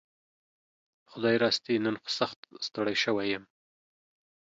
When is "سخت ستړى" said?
2.19-2.95